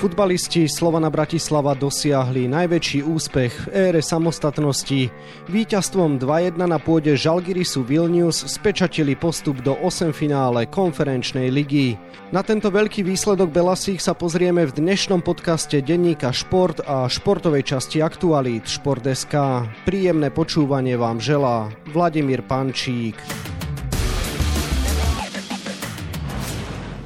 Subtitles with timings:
[0.00, 5.12] Futbalisti Slovana Bratislava dosiahli najväčší úspech v ére samostatnosti.
[5.52, 12.00] Víťazstvom 2-1 na pôde Žalgirisu Vilnius spečatili postup do 8 finále konferenčnej ligy.
[12.32, 18.00] Na tento veľký výsledok Belasích sa pozrieme v dnešnom podcaste denníka Šport a športovej časti
[18.00, 19.36] Aktualít Šport.sk.
[19.84, 23.20] Príjemné počúvanie vám želá Vladimír Pančík.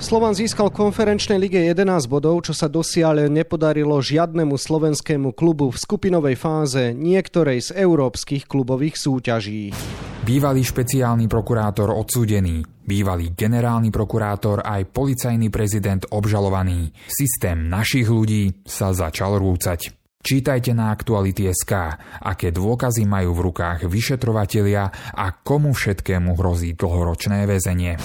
[0.04, 5.80] Slovan získal v konferenčnej lige 11 bodov, čo sa dosiaľ nepodarilo žiadnemu slovenskému klubu v
[5.80, 9.72] skupinovej fáze niektorej z európskych klubových súťaží.
[10.28, 16.92] Bývalý špeciálny prokurátor odsúdený, bývalý generálny prokurátor aj policajný prezident obžalovaný.
[17.08, 19.88] Systém našich ľudí sa začal rúcať.
[20.20, 21.72] Čítajte na Aktuality.sk,
[22.20, 27.96] aké dôkazy majú v rukách vyšetrovatelia a komu všetkému hrozí dlhoročné väzenie.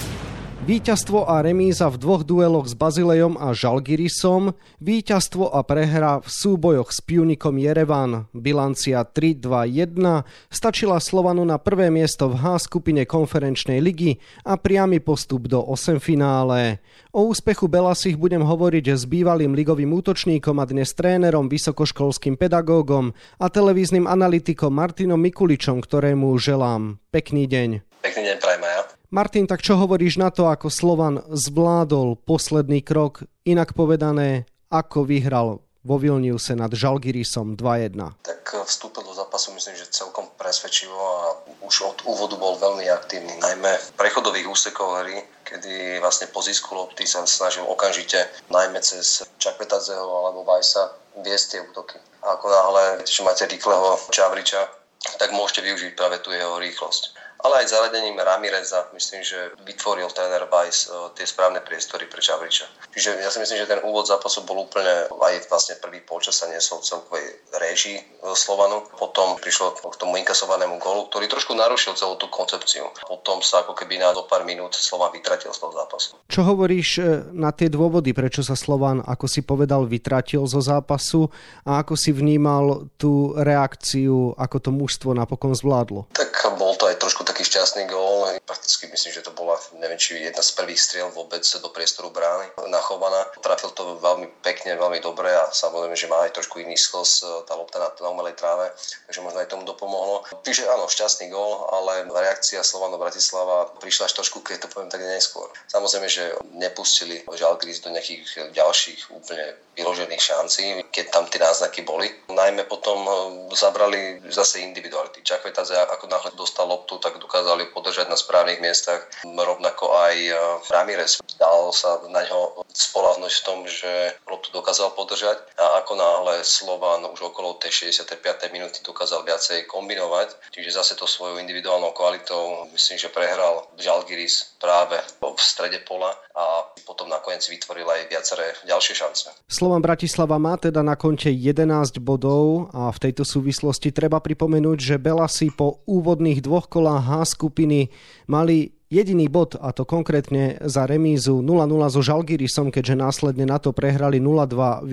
[0.60, 4.52] Výťazstvo a remíza v dvoch dueloch s Bazilejom a Žalgirisom,
[4.84, 12.28] víťazstvo a prehra v súbojoch s Pionikom Jerevan, bilancia 3-2-1, stačila Slovanu na prvé miesto
[12.28, 16.84] v H skupine konferenčnej ligy a priamy postup do 8 finále.
[17.16, 23.48] O úspechu Belasich budem hovoriť s bývalým ligovým útočníkom a dnes trénerom, vysokoškolským pedagógom a
[23.48, 27.70] televíznym analytikom Martinom Mikuličom, ktorému želám pekný deň.
[28.04, 28.99] Pekný deň prajem.
[29.10, 35.66] Martin, tak čo hovoríš na to, ako Slovan zvládol posledný krok, inak povedané, ako vyhral
[35.82, 37.98] vo Vilniuse nad Žalgirisom 2-1?
[38.22, 42.86] Tak eh, vstúpil do zápasu myslím, že celkom presvedčivo a už od úvodu bol veľmi
[42.86, 48.78] aktívny, najmä v prechodových úsekoch hry, kedy vlastne po zisku lopty sa snažil okamžite, najmä
[48.86, 50.86] cez Čakvetadzeho alebo Vajsa,
[51.26, 51.98] viesť tie útoky.
[52.22, 54.70] Ako náhle, že máte rýchleho Čavriča,
[55.18, 60.44] tak môžete využiť práve tú jeho rýchlosť ale aj zaradením Ramireza myslím, že vytvoril tréner
[60.52, 62.68] Weiss e, tie správne priestory pre Čavriča.
[62.92, 66.52] Čiže ja si myslím, že ten úvod zápasu bol úplne, aj vlastne prvý polčas sa
[66.52, 68.04] nesol celkovej réžii e,
[68.36, 68.84] Slovanu.
[69.00, 72.92] Potom prišlo k tomu inkasovanému golu, ktorý trošku narušil celú tú koncepciu.
[73.08, 76.20] Potom sa ako keby na do pár minút Slovan vytratil z toho zápasu.
[76.28, 81.32] Čo hovoríš e, na tie dôvody, prečo sa Slovan, ako si povedal, vytratil zo zápasu
[81.64, 86.12] a ako si vnímal tú reakciu, ako to mužstvo napokon zvládlo?
[86.12, 88.32] Tak bol to aj trošku taký šťastný gól.
[88.48, 92.56] Prakticky myslím, že to bola, neviem, či jedna z prvých striel vôbec do priestoru brány
[92.72, 93.28] nachovaná.
[93.44, 97.28] Trafil to veľmi pekne, veľmi dobre a samozrejme, že má aj trošku iný skos e,
[97.44, 98.72] tá lopta na, na umelej tráve,
[99.12, 100.24] takže možno aj tomu dopomohlo.
[100.48, 105.04] Čiže áno, šťastný gól, ale reakcia Slovano Bratislava prišla až trošku, keď to poviem tak
[105.04, 105.52] neskôr.
[105.68, 112.08] Samozrejme, že nepustili Žalgiris do nejakých ďalších úplne vyložených šancí, keď tam tie náznaky boli.
[112.32, 113.12] Najmä potom e,
[113.52, 115.20] zabrali zase individuality.
[115.28, 119.10] Čakvetadze ako náhle dostal loptu, tak dokázali podržať na správnych miestach.
[119.26, 120.34] Rovnako aj e,
[120.70, 126.46] Ramirez dal sa na ňo spolahnuť v tom, že loptu dokázal podržať a ako náhle
[126.46, 128.22] Slovan už okolo tej 65.
[128.54, 135.00] minúty dokázal viacej kombinovať, čiže zase to svojou individuálnou kvalitou myslím, že prehral Žalgiris práve
[135.24, 139.32] v strede pola a potom nakoniec vytvoril aj viaceré ďalšie šance.
[139.48, 144.96] Slovan Bratislava má teda na konte 11 bodov a v tejto súvislosti treba pripomenúť, že
[145.00, 147.88] Belasi po úvodných dvoch kolách H skupiny
[148.28, 153.70] mali jediný bod, a to konkrétne za remízu 0-0 so Žalgirisom, keďže následne na to
[153.70, 154.92] prehrali 0-2 v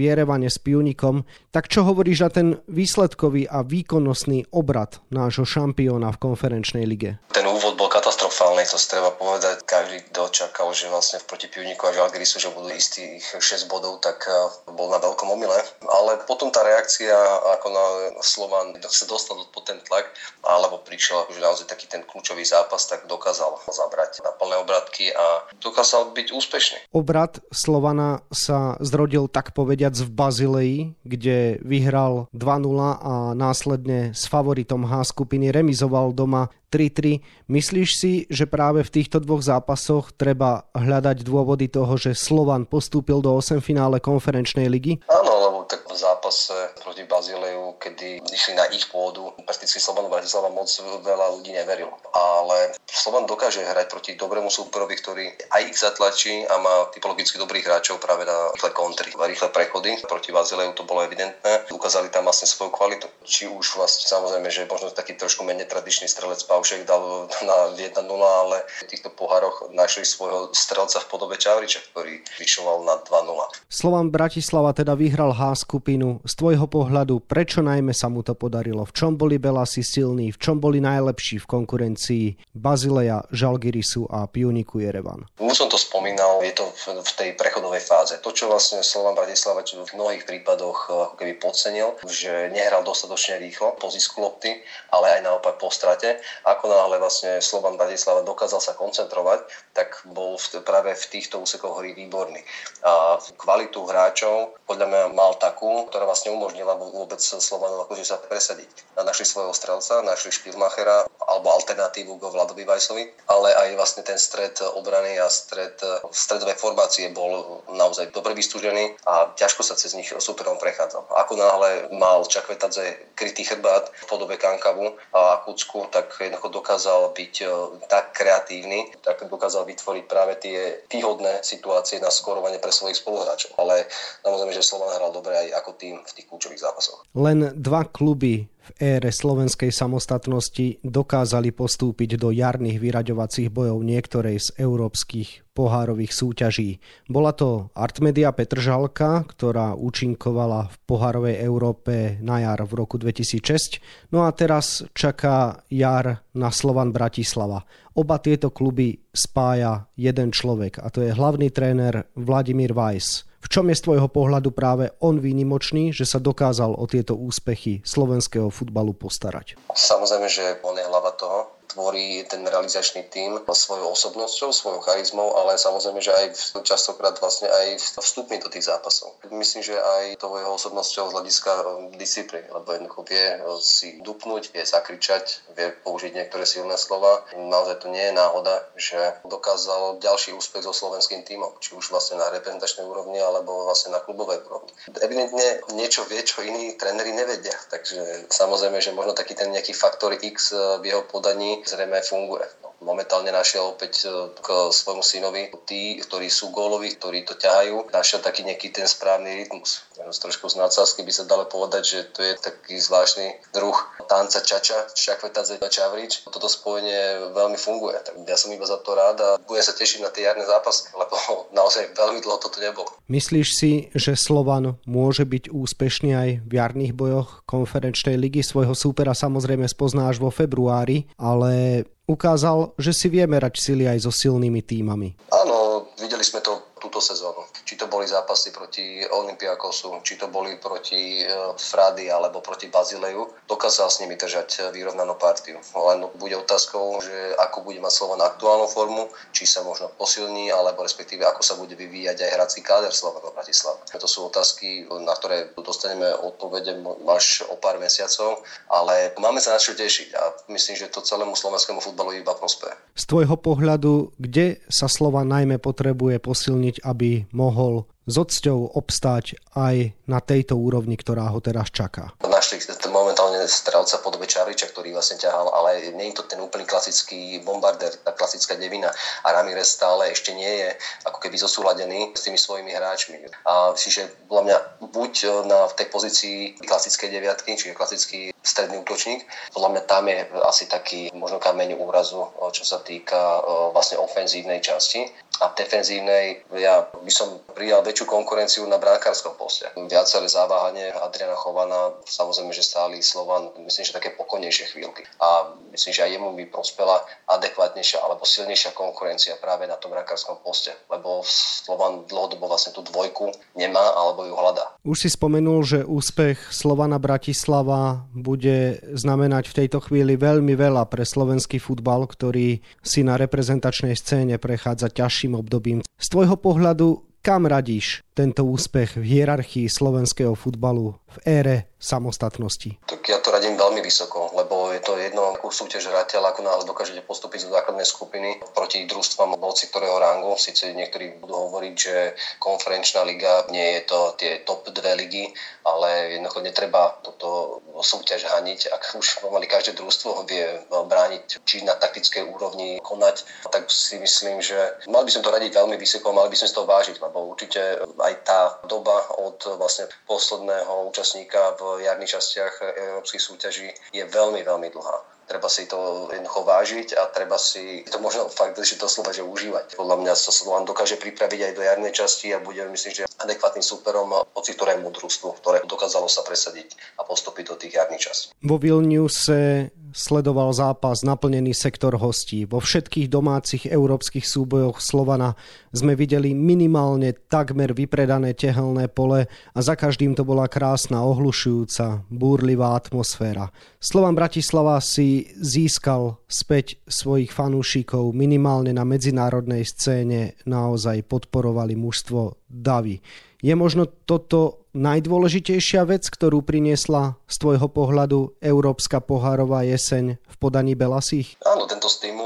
[0.52, 1.24] s Pionikom.
[1.50, 7.16] Tak čo hovoríš na ten výsledkový a výkonnostný obrad nášho šampióna v konferenčnej lige?
[7.32, 7.88] Ten úvod bol
[8.36, 9.56] katastrofálny, to treba povedať.
[9.64, 14.28] Každý, kto čakal, že vlastne proti Pioniku a Žalgirisu, že budú istých 6 bodov, tak
[14.28, 14.36] eh,
[14.76, 15.56] bol na veľkom omyle.
[15.88, 17.16] Ale potom tá reakcia,
[17.56, 17.84] ako na
[18.20, 20.12] Slovan sa dostal pod ten tlak,
[20.44, 25.48] alebo prišiel akože naozaj taký ten kľúčový zápas, tak dokázal zabrať na plné obratky a
[25.64, 26.78] dokázal byť úspešný.
[26.92, 34.84] Obrad Slovana sa zrodil tak povediac v Bazileji, kde vyhral 2-0 a následne s favoritom
[34.84, 37.48] H skupiny remizoval doma 3-3.
[37.48, 43.22] Myslíš si, že práve v týchto dvoch zápasoch treba hľadať dôvody toho, že Slovan postúpil
[43.22, 44.98] do 8 finále konferenčnej ligy?
[45.08, 45.96] Áno, lebo tak v
[46.26, 50.66] zápase proti Bazileju, kedy išli na ich pôdu, prakticky Slovan Bratislava moc
[51.06, 51.94] veľa ľudí neverilo.
[52.10, 57.70] Ale Slovan dokáže hrať proti dobrému súporovi, ktorý aj ich zatlačí a má typologicky dobrých
[57.70, 60.02] hráčov práve na rýchle kontry, na rýchle prechody.
[60.02, 61.70] Proti Bazileju to bolo evidentné.
[61.70, 63.06] Ukázali tam vlastne svoju kvalitu.
[63.22, 68.02] Či už vlastne samozrejme, že možno taký trošku menej tradičný strelec Paušek dal na 1-0,
[68.18, 73.70] ale v týchto pohároch našli svojho strelca v podobe Čavriča, ktorý vyšoval na 2-0.
[73.70, 78.86] Slovan Bratislava teda vyhral H skupinu Z tvojho pohľadu, prečo najmä sa mu to podarilo?
[78.86, 80.32] V čom boli Belasi silní?
[80.32, 82.26] V čom boli najlepší v konkurencii
[82.56, 85.28] Bazileja, Žalgirisu a Pioniku Jerevan?
[85.36, 88.14] Už som to spomínal, je to v tej prechodovej fáze.
[88.22, 93.74] To, čo vlastne Slovan Bratislava v mnohých prípadoch ako keby podcenil, že nehral dostatočne rýchlo
[93.76, 94.62] po zisku lopty,
[94.94, 96.22] ale aj naopak po strate.
[96.46, 101.92] Ako náhle vlastne Slovan Bratislava dokázal sa koncentrovať, tak bol práve v týchto úsekoch hry
[101.92, 102.40] výborný.
[102.86, 108.96] A kvalitu hráčov podľa mňa mal takú, ktorá vlastne umožnila vôbec Slovanov akože sa presadiť.
[108.96, 114.56] Našli svojho strelca, našli Špilmachera alebo alternatívu go Vladovi Vajsovi, ale aj vlastne ten stred
[114.72, 115.76] obrany a stred
[116.08, 121.04] stredovej formácie bol naozaj dobre vystúžený a ťažko sa cez nich superom prechádzal.
[121.12, 127.34] Ako náhle mal Čakvetadze krytý chrbát v podobe Kankavu a Kucku, tak jednoducho dokázal byť
[127.44, 127.46] e,
[127.86, 133.52] tak kreatívny, tak dokázal vytvoriť práve tie výhodné situácie na skorovanie pre svojich spoluhráčov.
[133.60, 133.84] Ale
[134.24, 137.04] samozrejme, že Slovan hral dobre aj ako tým v tých kľúčových zápasoch.
[137.12, 144.48] Len dva kluby v ére slovenskej samostatnosti dokázali postúpiť do jarných vyraďovacích bojov niektorej z
[144.58, 146.84] európskych pohárových súťaží.
[147.08, 154.28] Bola to Artmedia Petržalka, ktorá účinkovala v pohárovej Európe na jar v roku 2006, no
[154.28, 157.64] a teraz čaká jar na Slovan Bratislava.
[157.96, 163.24] Oba tieto kluby spája jeden človek a to je hlavný tréner Vladimír Weiss.
[163.40, 167.78] V čom je z tvojho pohľadu práve on výnimočný, že sa dokázal o tieto úspechy
[167.86, 169.54] slovenského futbalu postarať?
[169.70, 175.60] Samozrejme, že on je hlava toho, tvorí ten realizačný tím svojou osobnosťou, svojou charizmou, ale
[175.60, 176.26] samozrejme, že aj
[176.64, 179.12] častokrát vlastne aj vstupmi do tých zápasov.
[179.28, 184.00] Myslím, že aj to jeho osobnosťou z hľadiska um, disciplíny, lebo jednoducho vie uh, si
[184.00, 187.28] dupnúť, vie zakričať, vie použiť niektoré silné slova.
[187.36, 192.16] Naozaj to nie je náhoda, že dokázal ďalší úspech so slovenským tímom, či už vlastne
[192.16, 194.72] na reprezentačnej úrovni, alebo vlastne na klubovej úrovni.
[195.04, 197.54] Evidentne niečo vie, čo iní tréneri nevedia.
[197.68, 202.46] Takže samozrejme, že možno taký ten nejaký faktor X uh, v jeho podaní zrejme funguje.
[202.86, 208.22] Momentálne našiel opäť e, k svojmu synovi tí, ktorí sú góloví, ktorí to ťahajú, našiel
[208.22, 209.82] taký nejaký ten správny rytmus.
[209.98, 213.74] Trošku z nadsázky by sa dalo povedať, že to je taký zvláštny druh
[214.06, 216.22] tanca čača, šakvetadze čavrič.
[216.30, 217.98] Toto spojenie veľmi funguje.
[218.06, 220.94] Tak ja som iba za to rád a budem sa tešiť na tie jarné zápasy,
[220.94, 221.18] lebo
[221.58, 222.86] naozaj veľmi dlho toto nebolo.
[223.10, 228.46] Myslíš si, že Slovan môže byť úspešný aj v jarných bojoch konferenčnej ligy?
[228.46, 234.12] Svojho súpera samozrejme spoznáš vo februári, ale ukázal, že si vie merať sily aj so
[234.14, 235.14] silnými týmami.
[235.34, 237.42] Áno, videli sme to túto sezónu.
[237.66, 241.26] Či to boli zápasy proti Olympiakosu, či to boli proti e,
[241.58, 245.58] Frady alebo proti Bazileju, dokázal s nimi držať e, vyrovnanú partiu.
[245.74, 250.86] Len bude otázkou, že ako bude mať Slovan aktuálnu formu, či sa možno posilní, alebo
[250.86, 253.82] respektíve ako sa bude vyvíjať aj hrací káder Slovana Bratislava.
[253.92, 256.78] To sú otázky, na ktoré dostaneme odpovede
[257.10, 260.22] až o pár mesiacov, ale máme sa na čo tešiť a
[260.54, 262.78] myslím, že to celému slovenskému futbalu iba prospeje.
[262.94, 269.34] Z tvojho pohľadu, kde sa Slovan najmä potrebuje posilniť aby mohol alkohol s odsťou obstáť
[269.58, 272.14] aj na tejto úrovni, ktorá ho teraz čaká.
[272.22, 272.62] Našli
[272.94, 277.92] momentálne strelca podobe Čavriča, ktorý vlastne ťahal, ale nie je to ten úplný klasický bombarder,
[278.00, 278.88] tá klasická devina
[279.26, 280.70] a Ramirez stále ešte nie je
[281.04, 283.20] ako keby zosúladený s tými svojimi hráčmi.
[283.44, 284.56] A čiže podľa mňa
[284.94, 285.12] buď
[285.44, 291.10] na tej pozícii klasickej deviatky, čiže klasický stredný útočník, podľa mňa tam je asi taký
[291.12, 293.42] možno kameň úrazu, čo sa týka
[293.74, 295.04] vlastne ofenzívnej časti
[295.42, 299.66] a defenzívnej ja by som prijal väčšiu konkurenciu na bránskárskom poste.
[299.74, 305.08] Viaceré záváhanie Adriana Chovana, samozrejme, že stáli Slovan, myslím, že také pokojnejšie chvíľky.
[305.18, 310.44] A myslím, že aj jemu by prospela adekvátnejšia alebo silnejšia konkurencia práve na tom bránskárskom
[310.46, 314.78] poste, lebo Slovan dlhodobo vlastne tú dvojku nemá alebo ju hľadá.
[314.86, 321.02] Už si spomenul, že úspech Slovana Bratislava bude znamenať v tejto chvíli veľmi veľa pre
[321.02, 325.78] slovenský futbal, ktorý si na reprezentačnej scéne prechádza ťažšie ďalším obdobím.
[325.96, 332.78] Z tvojho pohľadu, kam radíš tento úspech v hierarchii slovenského futbalu v ére samostatnosti?
[332.86, 336.64] Tak ja to radím veľmi vysoko, lebo je to jedno, akú súťaž hráte, ako náhle
[336.64, 340.32] dokážete postúpiť zo základnej skupiny proti družstvám hoci ktorého rangu.
[340.40, 345.28] Sice niektorí budú hovoriť, že konferenčná liga nie je to tie top dve ligy,
[345.68, 348.72] ale jednoducho netreba toto súťaž haniť.
[348.72, 354.40] Ak už pomaly každé družstvo vie brániť, či na taktickej úrovni konať, tak si myslím,
[354.40, 354.56] že
[354.88, 357.84] mali by som to radiť veľmi vysoko, mali by sme z toho vážiť, lebo určite
[357.84, 364.68] aj tá doba od vlastne posledného účastníka v jarných častiach európskych súťaží je veľmi, veľmi
[364.70, 369.26] dlhá treba si to jednoducho vážiť a treba si to možno fakt, že doslova, že
[369.26, 369.74] užívať.
[369.74, 373.66] Podľa mňa sa Slovan dokáže pripraviť aj do jarnej časti a bude, myslím, že adekvátnym
[373.66, 378.26] superom hoci ktorému družstvu, ktoré dokázalo sa presadiť a postúpiť do tých jarných častí.
[378.46, 382.44] Vo Vilniuse sledoval zápas naplnený sektor hostí.
[382.44, 385.32] Vo všetkých domácich európskych súbojoch Slovana
[385.72, 392.76] sme videli minimálne takmer vypredané tehelné pole a za každým to bola krásna, ohlušujúca, búrlivá
[392.76, 393.48] atmosféra.
[393.80, 403.00] Slovan Bratislava si získal späť svojich fanúšikov minimálne na medzinárodnej scéne naozaj podporovali mužstvo Davy.
[403.40, 410.74] Je možno toto najdôležitejšia vec, ktorú priniesla z tvojho pohľadu Európska pohárová jeseň v podaní
[410.74, 411.38] Belasích?
[411.46, 412.25] Áno, tento stimul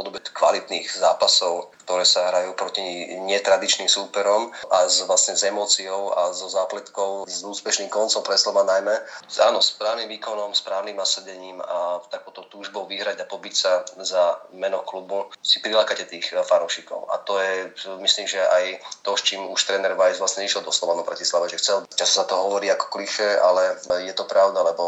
[0.00, 2.86] podobe kvalitných zápasov ktoré sa hrajú proti
[3.26, 8.62] netradičným súperom a s, vlastne s emóciou a so zápletkou, s úspešným koncom pre Slova
[8.62, 8.94] najmä.
[9.42, 15.34] Áno, správnym výkonom, správnym nasadením a takouto túžbou vyhrať a pobiť sa za meno klubu
[15.42, 17.10] si prilákate tých fanúšikov.
[17.10, 20.70] A to je, myslím, že aj to, s čím už tréner Weiss vlastne išiel do
[20.70, 24.84] Slovanu Bratislava, že chcel, často sa to hovorí ako kliše, ale je to pravda, lebo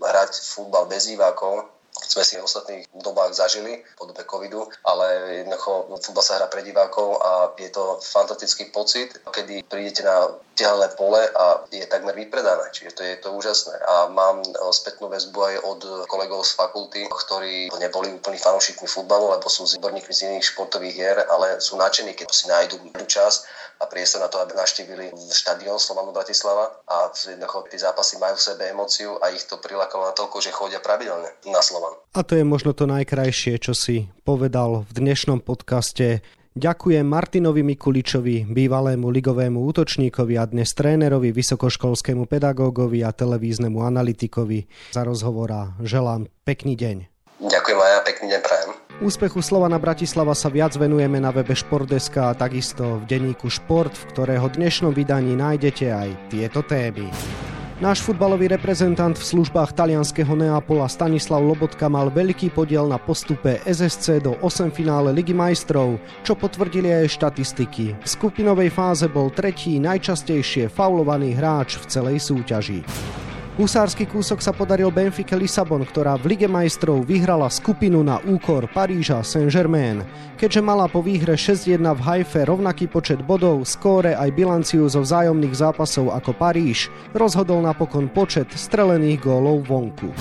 [0.00, 5.98] hrať futbal bez divákov sme si v ostatných dobách zažili po dobe covidu, ale jednoducho
[6.02, 11.22] futbal sa hrá pre divákov a je to fantastický pocit, kedy prídete na tehelné pole
[11.22, 13.78] a je takmer vypredané, čiže to je to úžasné.
[13.78, 14.42] A mám
[14.74, 20.10] spätnú väzbu aj od kolegov z fakulty, ktorí neboli úplní fanúšikmi futbalu, lebo sú zborníkmi
[20.10, 23.46] z iných športových hier, ale sú nadšení, keď si nájdu čas
[23.78, 28.42] a priestor na to, aby naštívili štadión Slovanu Bratislava a jednoducho tie zápasy majú v
[28.42, 31.94] sebe emóciu a ich to prilákalo na toľko, že chodia pravidelne na Slovan.
[32.18, 36.26] A to je možno to najkrajšie, čo si povedal v dnešnom podcaste.
[36.58, 45.06] Ďakujem Martinovi Mikuličovi, bývalému ligovému útočníkovi a dnes trénerovi, vysokoškolskému pedagógovi a televíznemu analytikovi za
[45.06, 46.96] rozhovor a želám pekný deň.
[47.38, 48.70] Ďakujem aj ja, pekný deň prajem.
[48.98, 54.04] Úspechu Slovana Bratislava sa viac venujeme na webe Športdeska a takisto v denníku Šport, v
[54.10, 57.06] ktorého dnešnom vydaní nájdete aj tieto témy.
[57.78, 64.18] Náš futbalový reprezentant v službách talianského Neapola Stanislav Lobotka mal veľký podiel na postupe SSC
[64.18, 67.94] do 8 finále Ligy majstrov, čo potvrdili aj štatistiky.
[67.94, 72.82] V skupinovej fáze bol tretí najčastejšie faulovaný hráč v celej súťaži.
[73.58, 79.18] Husársky kúsok sa podaril Benfica Lisabon, ktorá v Lige majstrov vyhrala skupinu na úkor Paríža
[79.26, 80.06] Saint-Germain.
[80.38, 85.58] Keďže mala po výhre 6-1 v Haife rovnaký počet bodov, skóre aj bilanciu zo vzájomných
[85.58, 90.14] zápasov ako Paríž, rozhodol napokon počet strelených gólov vonku.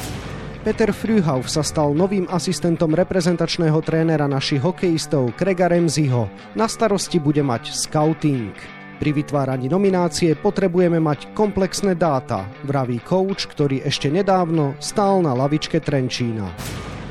[0.65, 6.25] Peter Frühauf sa stal novým asistentom reprezentačného trénera našich hokejistov Krega Remziho.
[6.57, 8.76] Na starosti bude mať scouting.
[8.97, 15.77] Pri vytváraní nominácie potrebujeme mať komplexné dáta, vraví coach, ktorý ešte nedávno stál na lavičke
[15.77, 16.49] Trenčína.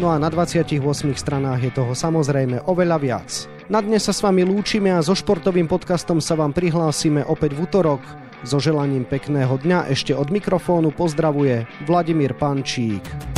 [0.02, 0.82] No a na 28
[1.14, 3.30] stranách je toho samozrejme oveľa viac.
[3.70, 7.70] Na dnes sa s vami lúčime a so športovým podcastom sa vám prihlásime opäť v
[7.70, 8.02] útorok.
[8.42, 13.35] So želaním pekného dňa ešte od mikrofónu pozdravuje Vladimír Pančík.